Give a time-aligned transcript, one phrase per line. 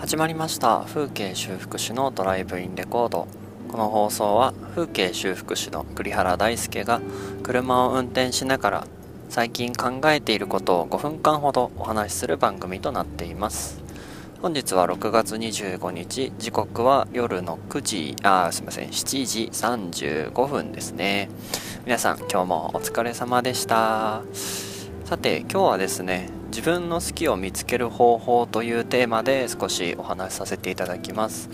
[0.00, 0.86] 始まりました。
[0.86, 3.28] 風景修復師のドライブインレコード。
[3.68, 7.02] この放送は風景修復師の栗原大輔が
[7.42, 8.86] 車を運転しながら
[9.28, 13.82] 最近考えていることを5分間ほどお話しする番組となっています。
[14.40, 16.32] 本日は6月25日。
[16.38, 18.88] 時刻は夜の9時あすいません。
[18.88, 21.28] 7時35分ですね。
[21.84, 24.22] 皆さん今日もお疲れ様でした。
[25.04, 31.48] さて今日はですね自分の好きを見つける方法というテーマで少しお話しさせていただきます。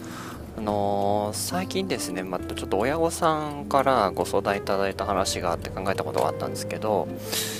[0.57, 7.09] あのー、最近ですね、またちょっと親御さんからご相談いただいた話があって考えたことがあったんですけど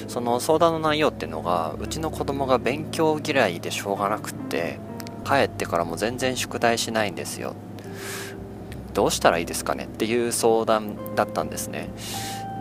[0.09, 4.79] その相談の内容っていうのがうちの子供が勉強嫌いでしょうがなくって
[5.27, 7.55] 帰ってからも全然宿題しないんですよ。
[8.95, 11.91] どうしたらいいですかねっていう相談だったんですね。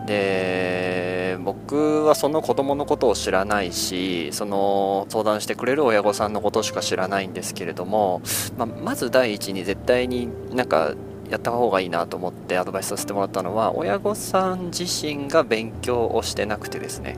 [0.06, 8.22] で僕はその子供のことを知らないしその相談してくれる親御さんのことしか知らないんですけれども、
[8.56, 10.94] まあ、まず第一に絶対になんか
[11.28, 17.16] やった方がいいなと思ってアドバイスさせてもらったのは親御さん自身が勉強をしてなくてですね。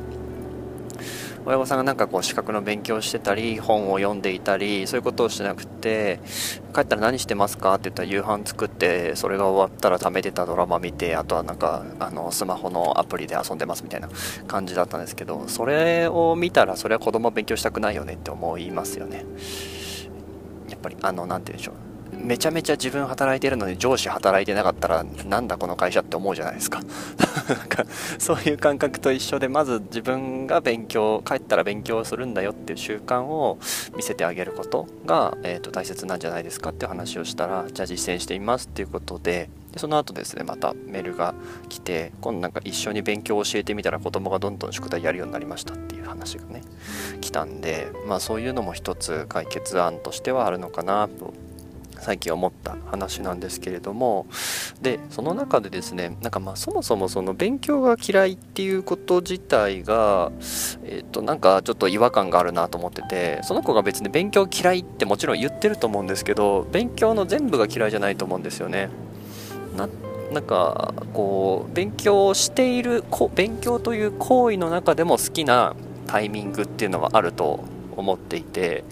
[1.49, 6.21] 親御さんがなんかこう資格の勉強してたり本を読んでいたりそういうことをしてなくて
[6.75, 14.11] 帰ったら何してますかって言ったら夕飯作ってそれが終わったら貯めてたドラマ見てあとはなんかあのスマホのアプリで遊んでますみたいな
[14.47, 19.25] 感じだったんですけどそれを見たらそれは子供勉強したくないよねって思いますよね。
[20.69, 21.89] やっぱりあの何て言うんでしょう。
[22.27, 26.83] めちゃめちゃ自分働いてるのに上司働いてなかったらなんだこの会社って思うじゃないですか。
[27.49, 27.85] なんか
[28.19, 33.59] そういう感覚と一緒でまず自分が勉強帰ったら勉強するんだよっていう習慣を
[33.97, 41.35] 見せてあげることが、えーと、大切なんじゃないですかっていう話をしたらじゃあ実践してみますっていうことででその後ですねまたメールが
[41.69, 46.63] 来て今度なんか一緒に勉強を教えてみたら子供がどんどん宿題やるようになりましたっていう話がね
[47.21, 51.35] 来たんでまあそういうのも一つ解決案としてはあるのかなと
[52.01, 54.27] 最近思った話なんですけれども
[54.81, 60.33] でその中でですねなんかまあそもそもその勉強が嫌いっていうこと自体が
[60.85, 68.89] えっ、となんかちょっと違和感があるなと思っててその子が別に勉強嫌いってもちろん言ってると思うんですけど勉強の全部が嫌いじゃないと思うんですよね。
[70.33, 73.03] なんかこう勉強している
[73.35, 75.75] 勉強という行為の中でも好きな
[76.07, 77.65] タイミングっていうのはあると
[77.97, 78.85] 思っていて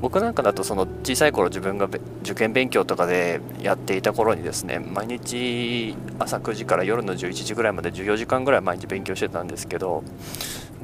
[0.00, 1.88] 僕なんかだとその小さい頃自分が
[2.22, 10.04] 受験勉強とかでやっていた頃にですね毎日朝9時から夜の11時ぐらいまで14時間ぐらい毎日勉強してたんですけど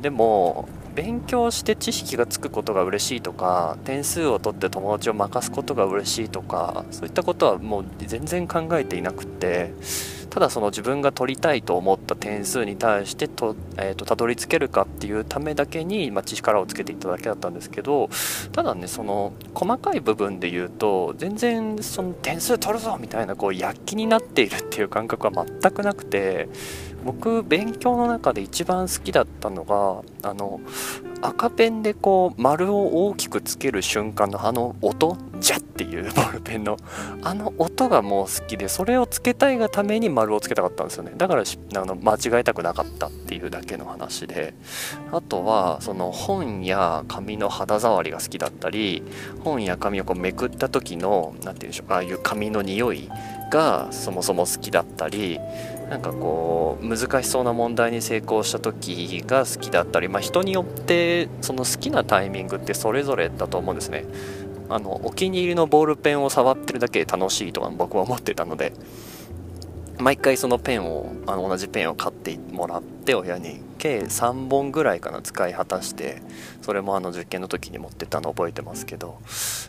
[0.01, 9.73] でも勉強して知識がつくことが嬉しいとか点数を取って友達を任すことが嬉しいとかそういったことはもう全然考えていなくって
[10.33, 18.09] ただその自分が取りたいと思った点数に対してと,、えーと、たどり着けるかっていうためだけに、まあ、力をつけていただけだったんですけど
[18.51, 26.49] ただねその細かい部分で言うと全然その点数取るぞみたいなこう躍起になっているっていう感覚は全くなくて
[27.05, 30.63] 僕勉強の中で一番好きだったのがあの
[31.21, 36.77] 赤ペンでこう丸を大きくつける瞬間のあの音ジャっていうボールペンの
[37.23, 41.13] あの音がもう好きでそれをつけたいがために丸をつけたかったんですよね。
[41.17, 44.55] だからあの間違えたくなかったっていうだけの話で。
[45.13, 49.03] あとはその本や紙の肌触りが好きだったり
[49.45, 53.09] 本や紙をこうめくった時の何て言うんでしょうああいう紙の匂い
[53.51, 55.39] がそもそも好きだったり
[55.91, 64.07] なんかこう難しそうな問題に成功した時が好きだったり、まあ、人によってその好きなタイミングってそれぞれだと思うんですね。
[64.75, 68.73] あのお気に入りのボールペンを触ってるだけで楽しいとか僕は思ってたので
[69.99, 76.23] 毎回そのペンをあの同じペンを買ってもらって親に計3本ぐらいかな使い果たして
[76.61, 79.19] それもあの受験の時に持ってたの覚えてますけど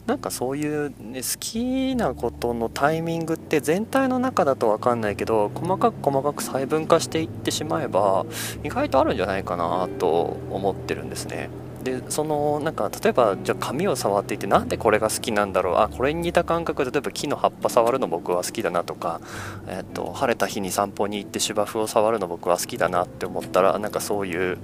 [0.06, 8.26] なんかそういう、ね、好きなことのタイミングって全体の中だと分かんないけど細かく細かく細分化していってしまえば
[8.64, 11.50] 意外とあるんじゃないかなと思ってるんですね。
[11.84, 15.76] でそのなんか例えばじゃあ紙を触っていてなんでこれが好きなんだろう？
[15.76, 19.20] あこれに似た感覚例えば木の葉っぱ触るの僕は好きだなとか、
[19.68, 24.58] えっと晴れた日に散歩に行って芝生を触るの僕は好きだなって思ったらなんかそういう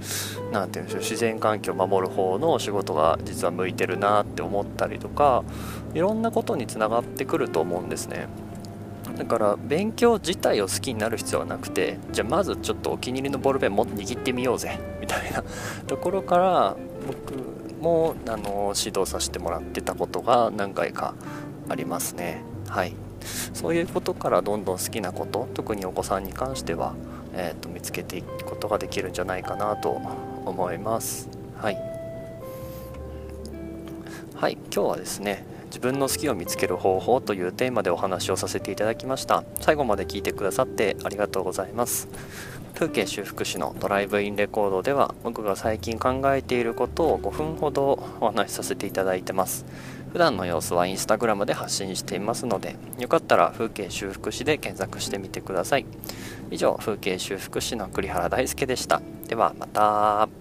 [0.50, 5.44] 何て言うんでしょう自然環境を守る方の仕事が実は向いてるなって思ったりとか
[5.92, 8.28] いろんなことにつながってくると思うんですね。
[9.16, 15.44] だから勉強自体を好きになる必要はなくてじゃあまずちょっとお気に入りのボールペンも握ってみようぜみたいな
[15.86, 16.76] ところから
[17.10, 17.34] 僕
[17.80, 21.14] もあの指導させてもらってたことが何回か
[21.68, 22.42] ありますね。
[22.68, 22.94] はい。
[23.52, 26.94] そういうことからどんどん好きなこと特にお子さんに関しては、
[27.34, 30.00] えーと、見つけていくことができるんじゃないかなと
[30.46, 31.28] 思います。
[31.56, 31.78] はい。
[34.34, 34.52] はい。
[34.72, 39.42] 今日はですね自分の好きを見つける方法というテーマでお話をさせていただきました。
[39.60, 42.08] 最後まで聞いてくださってありがとうございます。
[42.80, 49.66] 風景修復師のドライブインレコードでは僕が最近考えていることを5分ほどお話しさせていただいてます。
[50.14, 55.84] 普段の様子はインスタグラムで発信していますのでよかったら風景修復師で検索してみてください。
[56.50, 59.02] 以上風景修復師の栗原大輔でした。
[59.28, 60.39] ではまた。